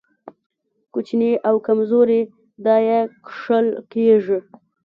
[0.93, 2.21] کوچني او کمزوري
[2.65, 4.37] دا يې کښل کېږي.